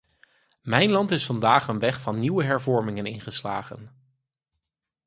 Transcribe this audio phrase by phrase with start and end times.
[0.61, 3.95] Mijn land is vandaag een weg van nieuwe hervormingen ingeslagen.